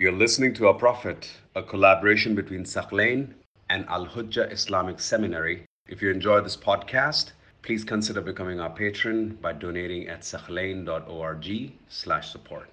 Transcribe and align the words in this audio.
You're 0.00 0.12
listening 0.12 0.54
to 0.54 0.68
Our 0.68 0.74
Prophet, 0.74 1.28
a 1.56 1.62
collaboration 1.64 2.36
between 2.36 2.62
Thaqlain 2.62 3.34
and 3.68 3.84
Al 3.88 4.06
Hujjah 4.06 4.52
Islamic 4.52 5.00
Seminary. 5.00 5.64
If 5.88 6.00
you 6.00 6.12
enjoy 6.12 6.40
this 6.40 6.56
podcast, 6.56 7.32
please 7.62 7.82
consider 7.82 8.20
becoming 8.20 8.60
our 8.60 8.70
patron 8.70 9.36
by 9.42 9.54
donating 9.54 10.06
at 10.06 10.20
thaqlain.org 10.20 11.72
slash 11.88 12.30
support. 12.30 12.70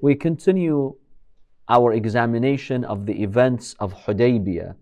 We 0.00 0.16
continue 0.16 0.96
our 1.68 1.92
examination 1.92 2.84
of 2.84 3.06
the 3.06 3.22
events 3.22 3.76
of 3.78 3.94
Hudaybiyah, 3.94 4.74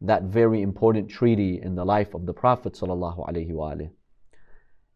that 0.00 0.22
very 0.24 0.62
important 0.62 1.08
treaty 1.08 1.60
in 1.60 1.74
the 1.74 1.84
life 1.84 2.14
of 2.14 2.26
the 2.26 2.32
Prophet. 2.32 2.80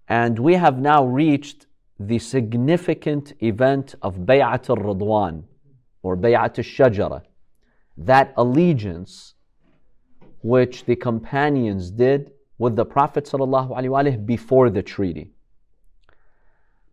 And 0.09 0.39
we 0.39 0.55
have 0.55 0.79
now 0.79 1.05
reached 1.05 1.67
the 1.99 2.19
significant 2.19 3.33
event 3.41 3.95
of 4.03 4.19
Bay'at 4.19 4.69
al-Ridwan 4.69 5.45
or 6.03 6.17
Bay'at 6.17 6.59
al-Shajara, 6.59 7.23
that 7.97 8.33
allegiance 8.37 9.35
which 10.43 10.85
the 10.85 10.97
companions 10.97 11.91
did 11.91 12.33
with 12.59 12.77
the 12.77 12.85
Prophet 12.85 13.31
before 14.27 14.71
the 14.71 14.83
treaty. 14.83 15.31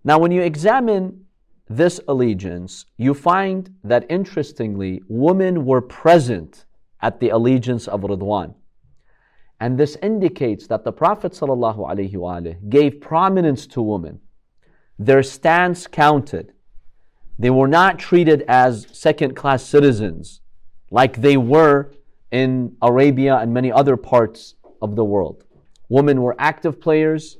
Now, 0.03 0.17
when 0.17 0.31
you 0.31 0.41
examine 0.41 1.25
this 1.67 1.99
allegiance, 2.07 2.85
you 2.97 3.13
find 3.13 3.75
that 3.83 4.05
interestingly, 4.09 5.01
women 5.07 5.65
were 5.65 5.81
present 5.81 6.65
at 7.01 7.19
the 7.19 7.29
allegiance 7.29 7.87
of 7.87 8.01
Ridwan. 8.01 8.55
And 9.59 9.77
this 9.77 9.97
indicates 10.01 10.67
that 10.67 10.83
the 10.83 10.91
Prophet 10.91 11.33
ﷺ 11.33 12.69
gave 12.69 13.01
prominence 13.01 13.67
to 13.67 13.81
women. 13.81 14.21
Their 14.97 15.23
stance 15.23 15.87
counted. 15.87 16.53
They 17.37 17.49
were 17.49 17.67
not 17.67 17.99
treated 17.99 18.43
as 18.47 18.87
second 18.91 19.35
class 19.35 19.63
citizens 19.63 20.41
like 20.91 21.21
they 21.21 21.37
were 21.37 21.91
in 22.31 22.75
Arabia 22.81 23.37
and 23.37 23.53
many 23.53 23.71
other 23.71 23.97
parts 23.97 24.55
of 24.81 24.95
the 24.95 25.03
world. 25.03 25.43
Women 25.87 26.21
were 26.21 26.35
active 26.37 26.79
players, 26.79 27.37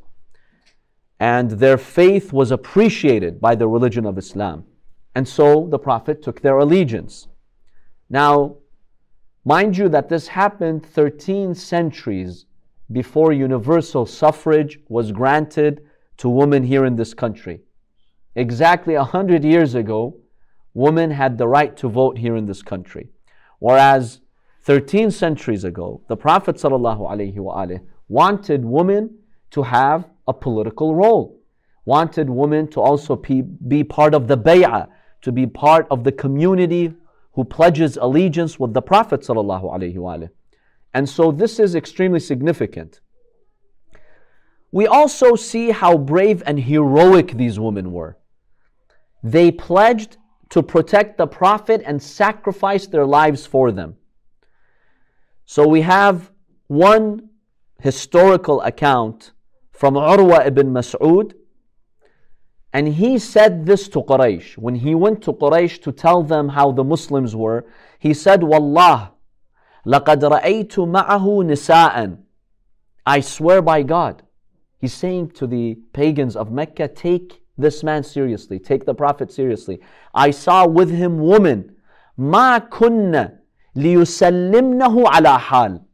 and 1.20 1.52
their 1.52 1.78
faith 1.78 2.34
was 2.34 2.52
appreciated 2.52 3.40
by 3.40 3.56
the 3.56 3.68
religion 3.68 4.06
of 4.06 4.18
Islam. 4.18 4.66
And 5.16 5.28
so 5.28 5.68
the 5.70 5.80
Prophet 5.80 6.22
took 6.22 6.42
their 6.42 6.58
allegiance. 6.58 7.28
Now, 8.10 8.58
mind 9.46 9.78
you 9.78 9.90
that 9.90 10.10
this 10.10 10.28
happened 10.28 10.86
13 10.86 11.56
centuries 11.56 12.46
before 12.92 13.32
universal 13.32 14.06
suffrage 14.06 14.80
was 14.90 15.12
granted 15.12 15.82
to 16.18 16.30
women 16.30 16.64
here 16.64 16.86
in 16.86 16.96
this 16.96 17.14
country. 17.14 17.62
Exactly 18.36 18.96
100 18.96 19.44
years 19.44 19.76
ago, 19.76 20.16
women 20.74 21.12
had 21.12 21.38
the 21.38 21.48
right 21.48 21.76
to 21.78 21.90
vote 21.90 22.18
here 22.18 22.36
in 22.36 22.46
this 22.46 22.62
country. 22.62 23.10
Whereas 23.60 24.22
13 24.64 25.12
centuries 25.12 25.64
ago, 25.64 26.02
the 26.08 26.18
Prophet 26.18 26.56
ﷺ 26.58 27.82
wanted 28.08 28.66
women 28.66 29.18
to 29.52 29.64
have 29.64 30.06
a 30.28 30.34
political 30.34 30.96
role. 30.96 31.40
Wanted 31.86 32.30
women 32.30 32.68
to 32.70 32.82
also 32.82 33.16
be, 33.16 33.42
be 33.42 33.84
part 33.84 34.14
of 34.14 34.28
the 34.28 34.38
bay'ah, 34.38 34.88
to 35.22 35.32
be 35.32 35.48
part 35.48 35.88
of 35.90 36.04
the 36.04 36.12
community 36.12 36.94
who 37.34 37.44
pledges 37.44 37.98
allegiance 37.98 38.60
with 38.60 38.74
the 38.74 38.82
Prophet 38.82 39.26
And 40.94 41.10
so 41.10 41.32
this 41.32 41.60
is 41.60 41.76
extremely 41.76 42.20
significant. 42.20 43.02
We 44.72 44.88
also 44.88 45.36
see 45.36 45.72
how 45.72 45.98
brave 45.98 46.44
and 46.46 46.60
heroic 46.60 47.32
these 47.32 47.60
women 47.60 47.92
were. 47.92 48.18
They 49.24 49.52
pledged 49.52 50.18
to 50.50 50.64
protect 50.64 51.18
the 51.18 51.28
Prophet 51.28 51.82
and 51.86 52.02
sacrificed 52.02 52.92
their 52.92 53.06
lives 53.06 53.46
for 53.46 53.72
them. 53.72 53.96
So 55.46 55.68
we 55.68 55.82
have 55.82 56.32
one 56.68 57.30
historical 57.80 58.62
account 58.62 59.32
from 59.72 59.96
Urwa 59.96 60.46
ibn 60.46 60.72
Mas'ud. 60.72 61.34
And 62.73 62.89
he 62.89 63.19
said 63.19 63.67
this 63.67 63.89
to 63.91 64.03
Quraysh. 64.03 64.59
When 64.59 64.75
he 64.75 64.97
went 64.97 65.23
to 65.23 65.33
Quraysh 65.33 65.81
to 65.83 65.93
tell 65.93 66.25
them 66.25 66.49
how 66.49 66.73
the 66.73 66.83
Muslims 66.83 67.37
were, 67.37 67.67
he 68.01 68.13
said, 68.13 68.43
Wallah, 68.43 69.13
لَقَدْ 69.87 70.21
رَأَيْتُ 70.21 70.73
مَعَهُ 70.73 71.25
نِسَاءً 71.45 72.19
I 73.07 73.21
swear 73.21 73.63
by 73.63 73.83
God. 73.83 74.23
He's 74.81 74.93
saying 74.93 75.31
to 75.33 75.47
the 75.47 75.77
pagans 75.93 76.35
of 76.35 76.51
Mecca, 76.51 76.89
take 76.89 77.43
this 77.57 77.85
man 77.85 78.03
seriously, 78.03 78.59
take 78.59 78.85
the 78.87 78.95
Prophet 78.95 79.31
seriously. 79.31 79.79
I 80.13 80.31
saw 80.31 80.67
with 80.67 80.91
him 80.91 81.21
women, 81.21 81.77
مَا 82.19 82.69
كُنَّ 82.69 83.39
لِيُسَلِّمْنَهُ 83.77 85.05
عَلَى 85.05 85.39
حَالٍ 85.39 85.85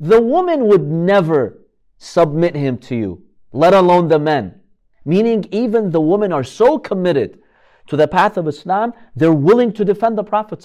The 0.00 0.22
woman 0.22 0.66
would 0.68 0.86
never 0.86 1.60
submit 1.98 2.54
him 2.54 2.78
to 2.78 2.96
you, 2.96 3.22
let 3.52 3.74
alone 3.74 4.08
the 4.08 4.18
men. 4.18 4.60
Meaning, 5.09 5.45
even 5.49 5.89
the 5.89 5.99
women 5.99 6.31
are 6.31 6.43
so 6.43 6.77
committed 6.77 7.41
to 7.87 7.97
the 7.97 8.07
path 8.07 8.37
of 8.37 8.47
Islam, 8.47 8.93
they're 9.15 9.33
willing 9.33 9.73
to 9.73 9.83
defend 9.83 10.19
the 10.19 10.23
Prophet. 10.23 10.63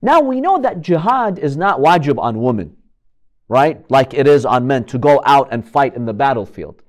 Now, 0.00 0.20
we 0.20 0.40
know 0.40 0.60
that 0.60 0.80
jihad 0.80 1.40
is 1.40 1.56
not 1.56 1.80
wajib 1.80 2.20
on 2.20 2.40
women, 2.40 2.76
right? 3.48 3.84
Like 3.90 4.14
it 4.14 4.28
is 4.28 4.46
on 4.46 4.68
men 4.68 4.84
to 4.84 4.98
go 4.98 5.20
out 5.26 5.48
and 5.50 5.68
fight 5.68 5.96
in 5.96 6.06
the 6.06 6.12
battlefield. 6.12 6.84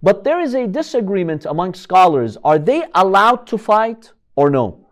But 0.00 0.22
there 0.22 0.40
is 0.40 0.54
a 0.54 0.68
disagreement 0.68 1.44
among 1.44 1.74
scholars 1.74 2.38
are 2.44 2.60
they 2.60 2.84
allowed 2.94 3.48
to 3.48 3.58
fight 3.58 4.12
or 4.36 4.48
no? 4.48 4.86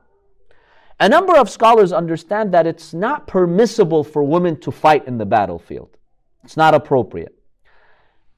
A 0.98 1.08
number 1.08 1.36
of 1.36 1.48
scholars 1.48 1.92
understand 1.92 2.52
that 2.54 2.66
it's 2.66 2.92
not 2.92 3.28
permissible 3.28 4.02
for 4.02 4.24
women 4.24 4.58
to 4.62 4.72
fight 4.72 5.06
in 5.06 5.16
the 5.16 5.26
battlefield. 5.26 5.96
It's 6.42 6.56
not 6.56 6.74
appropriate. 6.74 7.35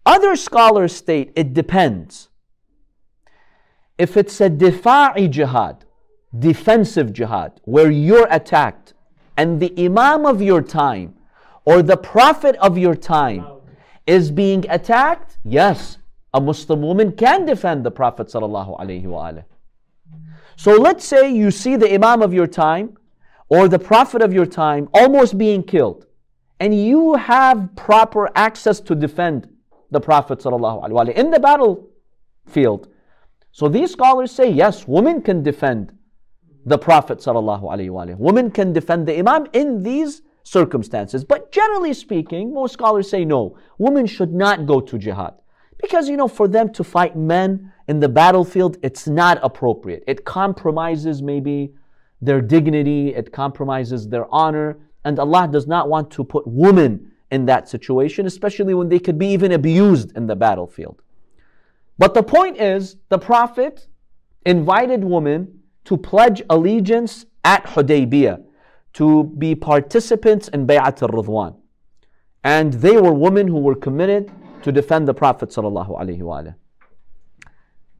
Other 0.09 0.37
scholars 0.37 0.97
state 0.97 1.33
it 1.37 1.53
depends. 1.53 2.31
If 3.99 4.17
it's 4.17 4.41
a 4.41 4.49
difa'i 4.49 5.29
jihad, 5.29 5.85
defensive 6.39 7.13
jihad, 7.13 7.61
where 7.65 7.91
you're 7.91 8.27
attacked, 8.31 8.95
and 9.37 9.61
the 9.61 9.75
imam 9.79 10.25
of 10.25 10.41
your 10.41 10.63
time 10.63 11.15
or 11.67 11.83
the 11.83 11.99
prophet 11.99 12.57
of 12.57 12.79
your 12.79 12.95
time 12.95 13.47
is 14.07 14.31
being 14.31 14.65
attacked, 14.71 15.37
yes, 15.45 15.99
a 16.33 16.41
Muslim 16.41 16.81
woman 16.81 17.13
can 17.13 17.45
defend 17.45 17.85
the 17.85 17.91
Prophet 17.91 18.31
So 18.31 18.41
let's 20.87 21.05
say 21.05 21.31
you 21.31 21.51
see 21.51 21.77
the 21.77 21.93
imam 21.93 22.23
of 22.23 22.33
your 22.33 22.47
time 22.47 22.97
or 23.51 23.69
the 23.69 23.79
prophet 23.79 24.23
of 24.23 24.33
your 24.33 24.47
time 24.47 24.89
almost 24.95 25.37
being 25.37 25.63
killed 25.63 26.07
and 26.61 26.75
you 26.75 27.17
have 27.17 27.77
proper 27.77 28.31
access 28.35 28.81
to 28.81 28.95
defend 28.95 29.51
the 29.91 30.01
Prophet 30.01 30.39
ﷺ 30.41 31.15
in 31.15 31.31
the 31.31 31.41
battlefield. 31.41 32.89
So 33.53 33.69
these 33.69 33.91
scholars 33.93 34.31
say, 34.31 34.51
yes, 34.51 34.87
women 34.87 35.23
can 35.23 35.43
defend 35.43 35.93
the 36.67 36.79
Prophet 36.79 37.19
ﷺ. 37.19 38.17
Women 38.19 38.51
can 38.51 38.73
defend 38.73 39.07
the 39.07 39.19
Imam 39.19 39.47
in 39.53 39.83
these 39.83 40.23
circumstances. 40.43 41.25
But 41.25 41.53
generally 41.53 41.95
speaking, 41.95 42.53
most 42.53 42.73
scholars 42.73 43.09
say 43.09 43.25
no, 43.25 43.57
women 43.79 44.07
should 44.07 44.33
not 44.33 44.67
go 44.67 44.81
to 44.81 44.99
jihad. 44.99 45.35
Because, 45.81 46.09
you 46.09 46.17
know, 46.17 46.29
for 46.29 46.49
them 46.49 46.73
to 46.73 46.85
fight 46.85 47.17
men 47.17 47.73
in 47.87 48.01
the 48.01 48.09
battlefield, 48.09 48.77
it's 48.83 49.07
not 49.07 49.39
appropriate. 49.43 50.03
It 50.07 50.25
compromises 50.25 51.23
maybe 51.23 51.73
their 52.21 52.41
dignity, 52.41 53.15
it 53.15 53.33
compromises 53.33 54.09
their 54.09 54.27
honor, 54.35 54.79
and 55.05 55.19
Allah 55.19 55.49
does 55.51 55.67
not 55.67 55.89
want 55.89 56.11
to 56.13 56.25
put 56.25 56.47
women 56.47 57.13
in 57.31 57.47
that 57.47 57.69
situation, 57.69 58.27
especially 58.27 58.75
when 58.75 58.89
they 58.89 58.99
could 58.99 59.19
be 59.19 59.29
even 59.29 59.53
abused 59.53 60.17
in 60.17 60.27
the 60.27 60.37
battlefield. 60.37 61.03
But 61.99 62.15
the 62.15 62.23
point 62.23 62.59
is, 62.59 62.97
the 63.09 63.19
Prophet 63.19 63.89
invited 64.47 65.05
women 65.05 65.61
to 65.85 65.97
pledge 65.97 66.43
allegiance 66.49 67.27
at 67.45 67.65
Hudaybiyah, 67.65 68.45
to 68.95 69.25
be 69.25 69.55
participants 69.55 70.49
in 70.49 70.67
Bay'at 70.67 71.03
al-Ridwan. 71.03 71.57
And 72.45 72.73
they 72.75 72.97
were 72.97 73.13
women 73.13 73.49
who 73.49 73.59
were 73.59 73.75
committed 73.75 74.31
to 74.63 74.73
defend 74.73 75.07
the 75.07 75.15
Prophet 75.15 75.53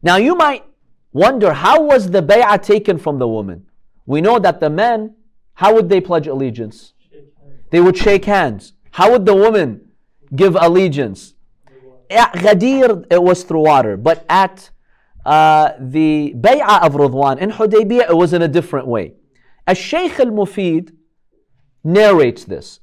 Now 0.03 0.17
you 0.17 0.35
might 0.35 0.65
wonder, 1.13 1.53
how 1.53 1.83
was 1.83 2.11
the 2.11 2.23
bay'ah 2.23 2.63
taken 2.63 2.99
from 2.99 3.19
the 3.19 3.29
woman? 3.29 3.67
We 4.07 4.21
know 4.21 4.39
that 4.39 4.61
the 4.61 4.71
men 4.71 5.15
how 5.59 5.75
would 5.75 5.89
they 5.89 6.01
pledge 6.01 6.29
allegiance? 6.29 6.93
They 7.71 7.81
would 7.81 7.97
shake 7.97 8.27
hands. 8.27 8.75
How 8.98 9.12
would 9.12 9.26
the 9.26 9.36
woman 9.36 9.90
give 10.36 10.56
allegiance? 10.56 11.34
At 12.10 12.34
Ghadir, 12.34 13.06
it 13.12 13.22
was 13.22 13.44
through 13.44 13.62
water. 13.62 13.98
But 13.98 14.26
at 14.30 14.70
uh, 15.26 15.72
the 15.80 16.34
Bay'ah 16.36 16.84
of 16.84 16.94
Ridwan 16.94 17.40
in 17.40 17.52
Hudaybiyah, 17.52 18.10
it 18.10 18.18
was 18.18 18.34
in 18.34 18.42
a 18.42 18.48
different 18.48 18.88
way. 18.88 19.14
As 19.66 19.78
Shaykh 19.78 20.20
al 20.20 20.28
Mufid 20.28 20.94
narrates 21.84 22.44
this. 22.46 22.80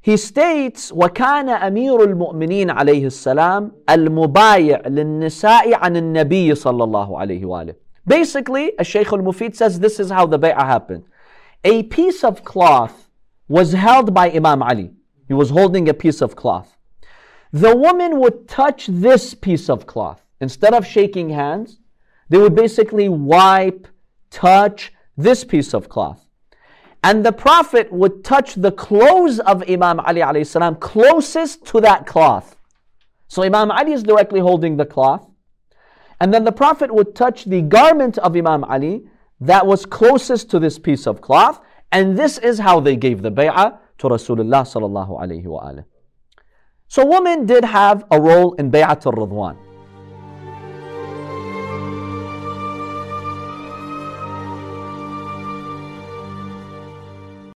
He 0.00 0.18
states 0.18 0.92
وكان 0.92 1.48
أمير 1.48 2.04
المؤمنين 2.04 2.70
عليه 2.70 3.06
السلام 3.06 3.72
المبايع 3.90 4.82
للنساء 4.86 5.74
عن 5.74 5.96
النبي 5.96 6.54
صلى 6.54 6.84
الله 6.84 7.18
عليه 7.18 7.44
وآله. 7.44 7.74
Basically, 8.06 8.72
Shaykh 8.82 9.12
al-Mufid 9.12 9.54
says 9.56 9.80
this 9.80 9.98
is 9.98 10.10
how 10.10 10.26
the 10.26 10.38
bay'ah 10.38 10.66
happened. 10.66 11.04
A 11.64 11.84
piece 11.84 12.22
of 12.22 12.44
cloth 12.44 13.08
was 13.48 13.72
held 13.72 14.12
by 14.12 14.30
Imam 14.30 14.62
Ali. 14.62 14.90
He 15.29 15.35
was 15.35 15.51
holding 15.51 15.87
a 15.87 15.93
piece 15.93 16.21
of 16.21 16.35
cloth. 16.35 16.75
The 17.53 17.75
woman 17.75 18.19
would 18.19 18.47
touch 18.47 18.87
this 18.87 19.35
piece 19.35 19.69
of 19.69 19.85
cloth. 19.85 20.25
Instead 20.41 20.73
of 20.73 20.85
shaking 20.85 21.29
hands, 21.29 21.79
they 22.29 22.39
would 22.39 22.55
basically 22.55 23.09
wipe, 23.09 23.87
touch 24.31 24.91
this 25.15 25.43
piece 25.43 25.73
of 25.75 25.87
cloth. 25.87 26.25
And 27.03 27.23
the 27.23 27.31
Prophet 27.31 27.91
would 27.91 28.23
touch 28.23 28.55
the 28.55 28.71
clothes 28.71 29.39
of 29.39 29.63
Imam 29.69 29.99
Ali 29.99 30.21
alayhi 30.21 30.47
salam 30.47 30.75
closest 30.75 31.63
to 31.67 31.79
that 31.81 32.07
cloth. 32.07 32.57
So 33.27 33.43
Imam 33.43 33.69
Ali 33.69 33.93
is 33.93 34.01
directly 34.01 34.39
holding 34.39 34.77
the 34.77 34.85
cloth. 34.85 35.29
And 36.19 36.33
then 36.33 36.43
the 36.43 36.51
Prophet 36.51 36.91
would 36.91 37.15
touch 37.15 37.45
the 37.45 37.61
garment 37.61 38.17
of 38.17 38.35
Imam 38.35 38.63
Ali 38.63 39.07
that 39.41 39.65
was 39.65 39.85
closest 39.85 40.49
to 40.49 40.59
this 40.59 40.79
piece 40.79 41.05
of 41.05 41.21
cloth. 41.21 41.61
And 41.91 42.17
this 42.17 42.39
is 42.39 42.57
how 42.57 42.79
they 42.79 42.95
gave 42.95 43.21
the 43.21 43.31
bay'ah 43.31 43.77
to 43.99 44.07
Rasulullah 44.07 44.63
sallallahu 44.63 45.19
alayhi 45.21 45.45
wa 45.45 45.73
So 46.87 47.05
women 47.05 47.45
did 47.45 47.63
have 47.63 48.05
a 48.11 48.19
role 48.19 48.53
in 48.55 48.71
bay'at 48.71 49.05
al-Ridwan. 49.05 49.68